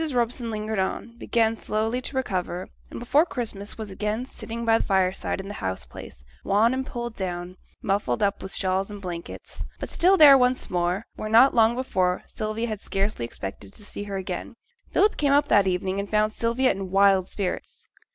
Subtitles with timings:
[0.13, 4.83] Robson lingered on, began slowly to recover, and before Christmas was again sitting by the
[4.83, 9.63] fireside in the house place, wan and pulled down, muffled up with shawls and blankets,
[9.79, 14.01] but still there once more, where not long before Sylvia had scarcely expected to see
[14.05, 14.55] her again.
[14.91, 17.87] Philip came up that evening and found Sylvia in wild spirits.